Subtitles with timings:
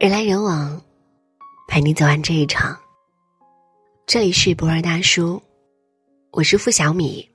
[0.00, 0.80] 人来人往，
[1.66, 2.78] 陪你走完这一场。
[4.06, 5.42] 这里是博尔大叔，
[6.30, 7.28] 我是付小米。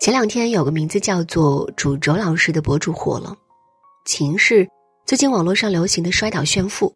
[0.00, 3.36] 前两天有个名字叫做“主轴老师”的博主火了，
[4.06, 4.66] 情是
[5.04, 6.90] 最近网络上流行的摔倒炫富。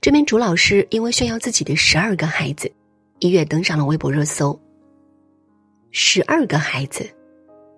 [0.00, 2.72] 这名主老师因为炫耀自己的十二个孩子，
[3.18, 4.58] 一跃登上了微博热搜。
[5.90, 7.06] 十二个孩子，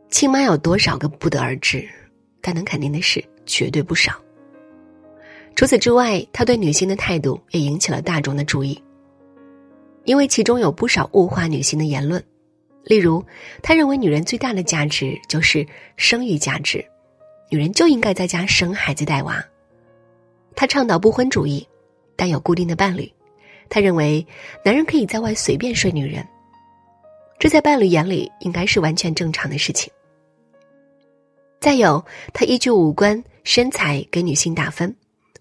[0.09, 1.85] 亲妈有多少个不得而知，
[2.41, 4.15] 但能肯定的是，绝对不少。
[5.55, 8.83] 除此之外，他对女性的态度也引起了大众的注意，
[10.05, 12.23] 因为其中有不少物化女性的言论，
[12.83, 13.25] 例如，
[13.63, 15.65] 他认为女人最大的价值就是
[15.97, 16.85] 生育价值，
[17.51, 19.43] 女人就应该在家生孩子带娃。
[20.57, 21.67] 他倡导不婚主义，
[22.17, 23.11] 但有固定的伴侣。
[23.69, 24.27] 他认为，
[24.65, 26.27] 男人可以在外随便睡女人，
[27.39, 29.91] 这在伴侣眼里应该是完全正常的事情。
[31.61, 34.95] 再有，他依据五官、身材给女性打分。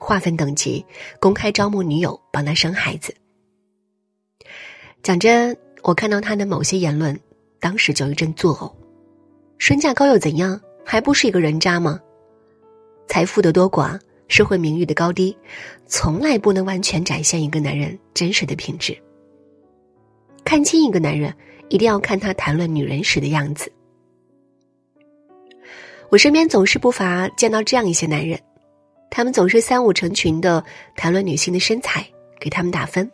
[0.04, 0.86] 划分等级，
[1.18, 3.16] 公开招募女友帮他生孩子。
[5.02, 7.18] 讲真，我看到他的某些言论，
[7.62, 8.70] 当时就一阵作呕。
[9.58, 10.60] 身价高又怎样？
[10.84, 12.02] 还不是一个人渣吗？
[13.08, 15.36] 财富的多寡，社会名誉的高低，
[15.88, 19.02] 从来不能完全展现一个男人真实的品质。
[20.44, 21.34] 看清一个男人，
[21.70, 23.72] 一定要看他谈论女人时的样子。
[26.10, 28.38] 我身边总是不乏见到这样一些男人。
[29.16, 30.64] 他们总是三五成群的
[30.96, 32.04] 谈论女性的身材，
[32.40, 33.08] 给他们打分。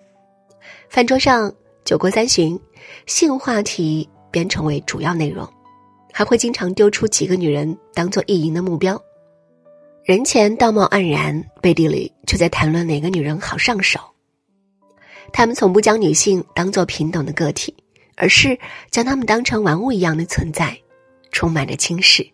[0.87, 2.57] 饭桌上酒过三巡，
[3.05, 5.45] 性话题便成为主要内容，
[6.13, 8.97] 还会经常丢出几个女人当做意淫的目标。
[10.05, 13.99] 人前道貌岸然，背地里却在谈论哪个女人好上手。
[15.33, 17.75] 他们从不将女性当做平等的个体，
[18.15, 18.57] 而是
[18.89, 20.79] 将她们当成玩物一样的存在，
[21.33, 22.25] 充满着轻视。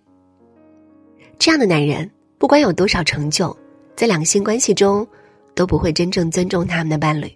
[1.40, 2.08] 这样的男人。
[2.38, 3.56] 不管有多少成就，
[3.96, 5.08] 在两性关系中，
[5.54, 7.32] 都不会真正尊重他们的伴侣。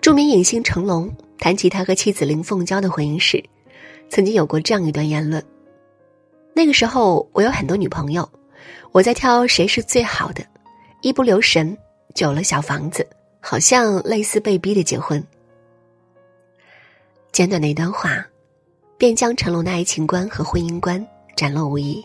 [0.00, 3.42] 著名影星成龙谈起他和妻子林凤娇的婚姻时，
[4.08, 5.44] 曾经有过这样一段言论：
[6.54, 8.28] 那个时候我有很多女朋友，
[8.92, 10.42] 我在挑谁是最好的，
[11.02, 11.76] 一不留神
[12.14, 13.06] 就有了小房子，
[13.40, 15.22] 好像类似被逼的结婚。
[17.30, 18.26] 简短的一段话，
[18.96, 21.06] 便将成龙的爱情观和婚姻观
[21.36, 22.02] 展露无遗。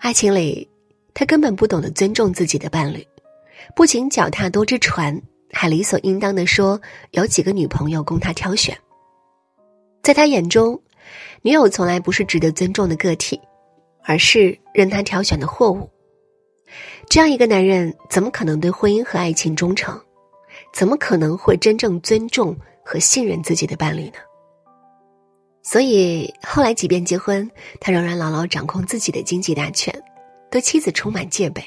[0.00, 0.66] 爱情里，
[1.12, 3.06] 他根本不懂得尊重自己的伴侣，
[3.76, 5.20] 不仅脚踏多只船，
[5.52, 6.80] 还理所应当的说
[7.10, 8.74] 有几个女朋友供他挑选。
[10.02, 10.80] 在他眼中，
[11.42, 13.38] 女友从来不是值得尊重的个体，
[14.02, 15.86] 而是任他挑选的货物。
[17.10, 20.00] 这样一个男人，怎么可能对婚姻和爱情忠诚？
[20.72, 24.14] 怎么可能会真正尊重和信任自己的伴侣呢？
[25.62, 27.48] 所以后来，即便结婚，
[27.80, 29.94] 他仍然牢牢掌控自己的经济大权，
[30.50, 31.62] 对妻子充满戒备，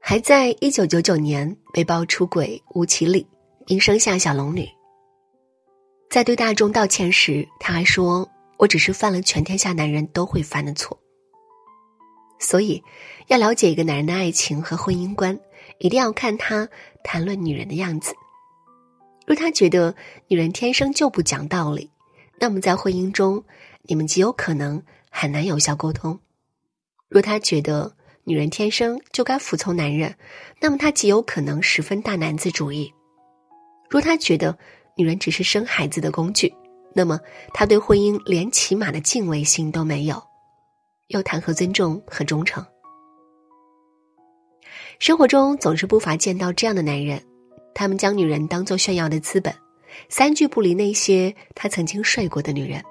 [0.00, 3.26] 还在一九九九年被曝出轨吴绮莉，
[3.66, 4.68] 并生下小龙女。
[6.08, 8.28] 在对大众道歉时，他还说
[8.58, 10.96] ：“我只是犯了全天下男人都会犯的错。”
[12.38, 12.80] 所以，
[13.26, 15.36] 要了解一个男人的爱情和婚姻观，
[15.78, 16.68] 一定要看他
[17.02, 18.14] 谈论女人的样子。
[19.26, 19.92] 若他觉得
[20.28, 21.90] 女人天生就不讲道理，
[22.38, 23.42] 那么，在婚姻中，
[23.82, 26.18] 你们极有可能很难有效沟通。
[27.08, 30.14] 若他觉得女人天生就该服从男人，
[30.60, 32.92] 那么他极有可能十分大男子主义。
[33.88, 34.56] 若他觉得
[34.96, 36.52] 女人只是生孩子的工具，
[36.94, 37.20] 那么
[37.52, 40.22] 他对婚姻连起码的敬畏心都没有，
[41.08, 42.64] 又谈何尊重和忠诚？
[44.98, 47.22] 生活中总是不乏见到这样的男人，
[47.74, 49.54] 他们将女人当做炫耀的资本。
[50.08, 52.82] 三句不离那些他曾经睡过的女人，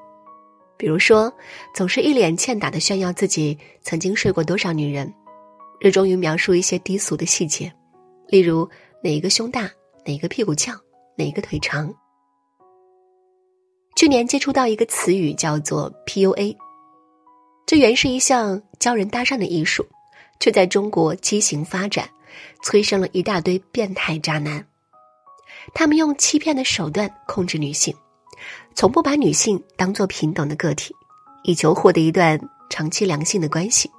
[0.78, 1.34] 比如说，
[1.74, 5.14] 总是一脸欠打的炫耀自己曾经睡过多少女人，
[5.80, 7.72] 热衷于描述一些低俗的细节，
[8.28, 8.70] 例如
[9.04, 9.70] 哪一个胸大，
[10.06, 10.74] 哪一个屁股翘，
[11.18, 11.94] 哪一个腿长。
[13.96, 16.56] 去年接触到一个词语叫做 PUA，
[17.66, 19.86] 这原是一项教人搭讪的艺术，
[20.40, 22.10] 却在中国畸形发展，
[22.64, 24.66] 催生了一大堆变态渣男。
[25.74, 27.96] 他们用欺骗的手段控制女性，
[28.76, 30.94] 从不把女性当做平等的个体，
[31.44, 32.40] 以求获得一段
[32.70, 33.90] 长期良性的关系，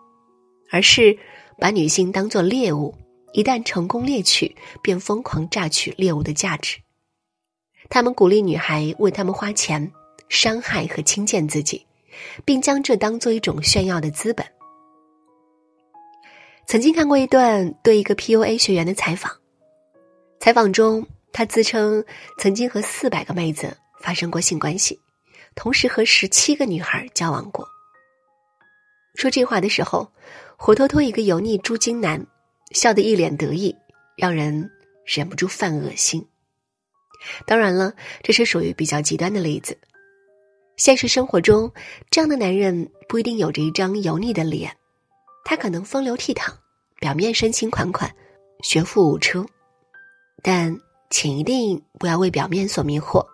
[0.70, 1.16] 而是
[1.58, 2.94] 把女性当作猎物，
[3.32, 6.78] 一旦成功猎取，便疯狂榨取猎物的价值。
[7.88, 9.90] 他们鼓励女孩为他们花钱，
[10.28, 11.87] 伤害和轻贱自己，
[12.44, 14.44] 并将这当做一种炫耀的资本。
[16.66, 19.32] 曾经看过一段对一个 PUA 学员的采访，
[20.40, 21.06] 采访中。
[21.35, 22.03] 他自称
[22.39, 24.99] 曾经和四百个妹子发生过性关系，
[25.57, 27.69] 同时和十七个女孩交往过。
[29.17, 30.09] 说这话的时候，
[30.57, 32.25] 活脱脱一个油腻猪精男，
[32.71, 33.75] 笑得一脸得意，
[34.17, 34.71] 让人
[35.05, 36.25] 忍不住犯恶心。
[37.45, 37.93] 当然了，
[38.23, 39.77] 这是属于比较极端的例子。
[40.77, 41.73] 现实生活中，
[42.11, 44.73] 这样的男人不一定有着一张油腻的脸，
[45.45, 46.53] 他可能风流倜傥，
[47.01, 48.09] 表面深情款款，
[48.63, 49.45] 学富五车，
[50.43, 50.77] 但
[51.14, 53.25] 请一定不要为表面所迷惑。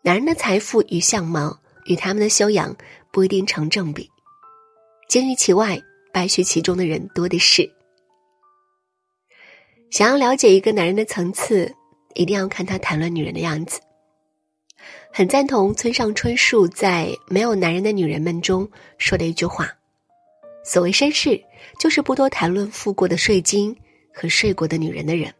[0.00, 1.54] 男人的财富与相貌
[1.84, 2.74] 与他们的修养
[3.12, 4.10] 不一定成正比，
[5.06, 5.78] 金玉其外，
[6.10, 7.70] 败絮其中的人多的是。
[9.90, 11.70] 想要了解一个男人的层次，
[12.14, 13.78] 一定要看他谈论女人的样子。
[15.12, 18.66] 很赞同村上春树在《没有男人的女人们》中
[18.96, 19.70] 说的一句话
[20.64, 21.38] ：“所谓绅士，
[21.78, 23.76] 就是不多谈论付过的税金
[24.14, 25.30] 和睡过的女人的人。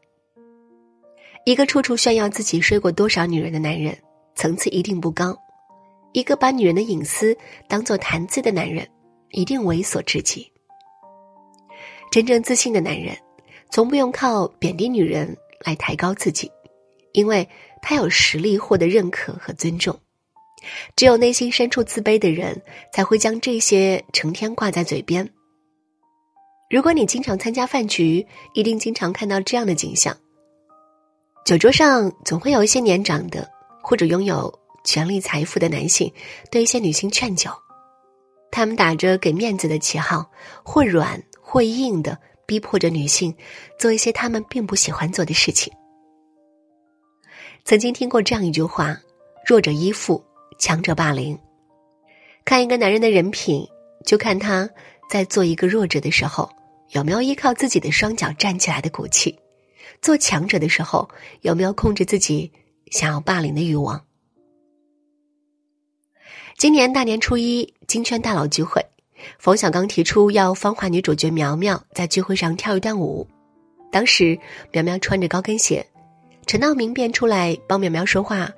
[1.46, 3.96] 一个处处炫耀自己睡过多少女人的男人，
[4.34, 5.32] 层次一定不高；
[6.12, 7.34] 一个把女人的隐私
[7.68, 8.86] 当做谈资的男人，
[9.30, 10.44] 一定猥琐至极。
[12.10, 13.16] 真正自信的男人，
[13.70, 16.50] 从不用靠贬低女人来抬高自己，
[17.12, 17.48] 因为。”
[17.88, 19.96] 他有实力获得认可和尊重，
[20.96, 22.60] 只有内心深处自卑的人
[22.92, 25.30] 才会将这些成天挂在嘴边。
[26.68, 30.16] 如果你经常参加饭局，一定经常看到这样的景象：
[31.46, 33.48] 酒桌上总会有一些年长的
[33.80, 34.52] 或者拥有
[34.82, 36.12] 权力财富的男性
[36.50, 37.48] 对一些女性劝酒，
[38.50, 40.28] 他们打着给面子的旗号，
[40.64, 43.32] 或软或硬的逼迫着女性
[43.78, 45.72] 做一些他们并不喜欢做的事情。
[47.64, 48.98] 曾经听过这样一句话
[49.46, 50.20] ：“弱者依附，
[50.58, 51.38] 强者霸凌。”
[52.44, 53.64] 看一个男人的人品，
[54.04, 54.68] 就看他
[55.08, 56.50] 在做一个弱者的时候，
[56.90, 59.32] 有没有依靠自己的双脚站起来的骨气；
[60.00, 61.08] 做强者的时候，
[61.42, 62.50] 有没有控制自己
[62.90, 64.02] 想要霸凌的欲望。
[66.56, 68.84] 今年大年初一，金圈大佬聚会，
[69.38, 73.26] 冯小刚提出要芳华女主角苗苗在聚会上跳一段舞。
[73.90, 74.38] 当时
[74.72, 75.86] 苗苗穿着高跟鞋。
[76.46, 78.48] 陈道明便出来帮苗苗说话，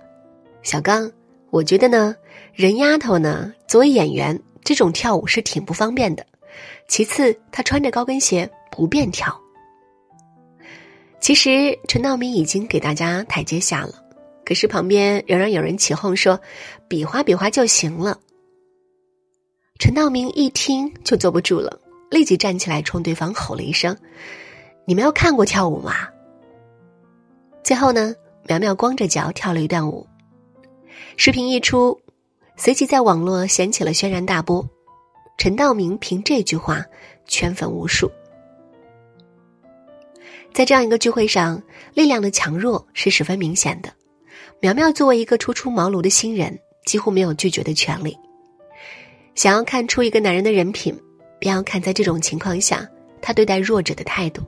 [0.62, 1.10] 小刚，
[1.48, 2.14] 我觉得呢，
[2.52, 6.26] 人丫头呢，作为演员，这种跳舞是挺不方便的。
[6.86, 9.34] 其次，她穿着高跟鞋不便跳。
[11.20, 13.94] 其实陈道明已经给大家台阶下了，
[14.44, 16.40] 可是旁边仍然有人起哄说，
[16.88, 18.18] 比划比划就行了。
[19.78, 21.78] 陈道明一听就坐不住了，
[22.10, 23.96] 立即站起来冲对方吼了一声
[24.86, 26.08] ：“你没有看过跳舞吗？”
[27.62, 28.14] 最后呢，
[28.46, 30.06] 苗苗光着脚跳了一段舞，
[31.16, 32.00] 视频一出，
[32.56, 34.66] 随即在网络掀起了轩然大波。
[35.36, 36.84] 陈道明凭这句话
[37.26, 38.10] 圈粉无数。
[40.52, 41.62] 在这样一个聚会上，
[41.94, 43.92] 力量的强弱是十分明显的。
[44.60, 48.16] 苗苗作为一个初出茅庐的新人，几乎没有拒绝的权利。
[49.34, 50.98] 想要看出一个男人的人品，
[51.38, 52.88] 便要看在这种情况下
[53.22, 54.42] 他对待弱者的态度，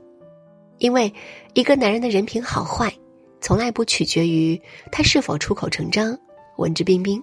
[0.79, 1.13] 因为
[1.53, 2.93] 一个男人的人品好坏。
[3.39, 4.61] 从来不取决于
[4.91, 6.15] 他是否出口成章、
[6.57, 7.19] 文质彬彬，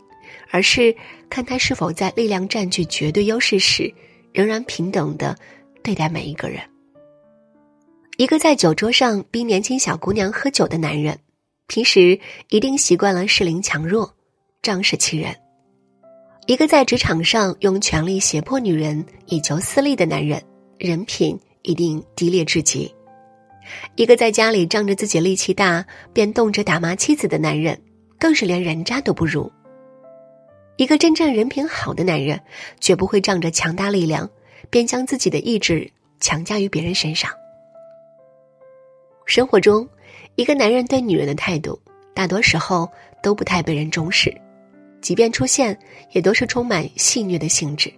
[0.50, 0.92] 而是
[1.30, 3.92] 看他是否在力量占据绝对优势时，
[4.32, 5.36] 仍然平等的
[5.80, 6.60] 对待每一个人。
[8.18, 11.16] 一个在酒桌上逼年轻小姑娘喝酒的男人，
[11.68, 12.18] 平时
[12.48, 14.12] 一定习惯了势凌强弱、
[14.60, 15.32] 仗势欺人；
[16.48, 20.42] 一个在职场上用权力胁迫女人以求私利的男人，
[20.78, 22.92] 人品一定低劣至极。
[23.94, 27.80] 一个在家里仗着自己力气大，便动辄打骂妻子的男人，
[28.18, 29.48] 更是连人渣都不如。
[30.76, 32.40] 一个真正人品好的男人，
[32.80, 34.28] 绝不会仗着强大力量，
[34.70, 35.88] 便将自己的意志
[36.18, 37.30] 强加于别人身上。
[39.28, 39.86] 生活中，
[40.36, 41.78] 一个男人对女人的态度，
[42.14, 42.90] 大多时候
[43.22, 44.34] 都不太被人重视，
[45.02, 45.78] 即便出现，
[46.12, 47.92] 也都是充满戏谑的性质。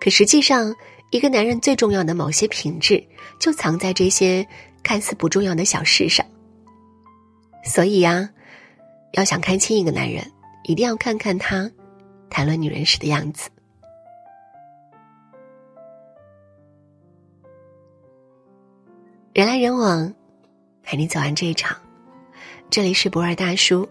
[0.00, 0.74] 可实际上，
[1.10, 3.06] 一个男人最重要的某些品质，
[3.38, 4.44] 就藏在这些。
[4.80, 6.24] 看似不重要的小事上，
[7.62, 8.30] 所以呀，
[9.12, 10.24] 要想看清一个男人，
[10.62, 11.70] 一定要看看他
[12.30, 13.50] 谈论女人时的样子。
[19.34, 20.14] 人来人往，
[20.88, 21.76] 陪你走完这一场。
[22.70, 23.86] 这里是博尔大叔，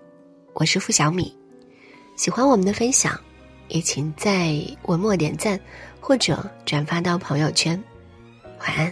[0.55, 1.31] 我是付小米。
[2.15, 3.15] 喜欢我们的分享，
[3.67, 5.59] 也请在文末点赞
[5.99, 7.79] 或者转发到朋友圈。
[8.61, 8.91] 晚安。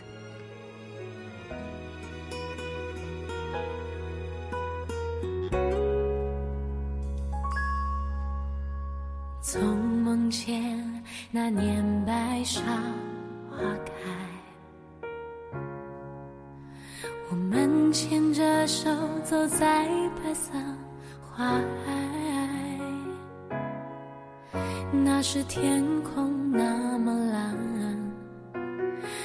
[25.03, 27.55] 那时天空那么蓝，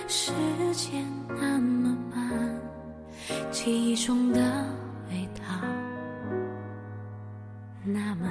[0.08, 0.32] 时
[0.72, 2.60] 间那么慢，
[3.50, 4.40] 记忆中的
[5.10, 5.42] 味道
[7.84, 8.28] 那么。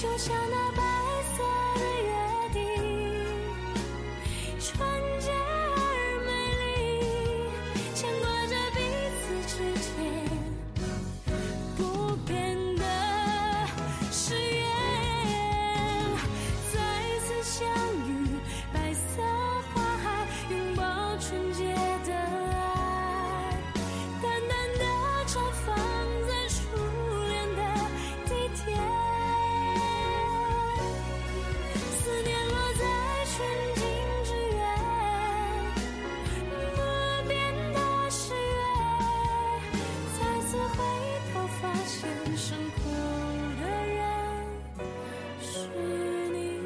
[0.00, 0.89] 就像那。
[42.50, 42.90] 生活
[43.60, 44.02] 的人
[45.40, 45.68] 是
[46.32, 46.58] 你。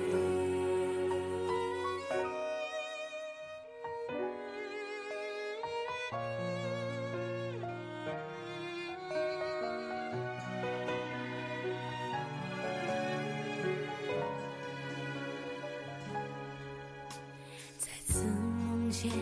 [17.79, 19.13] 再次梦见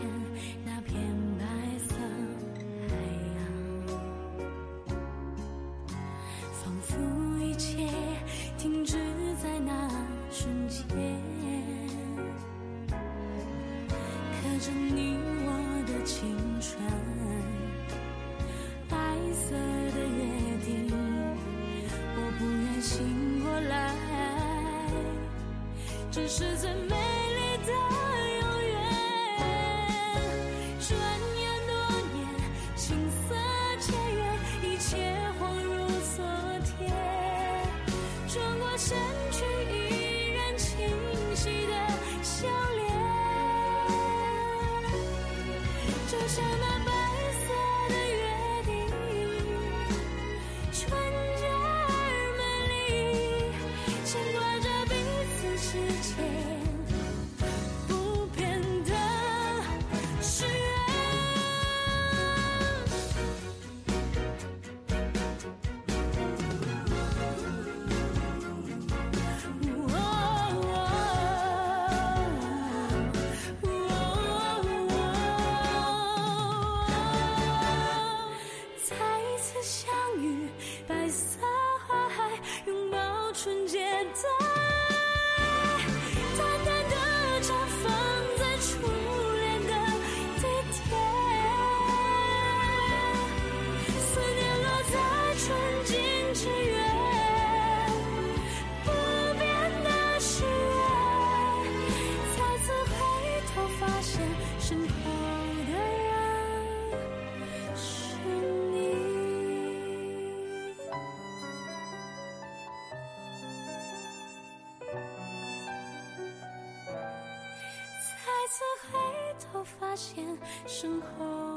[119.53, 120.25] 后发现
[120.65, 121.52] 身后。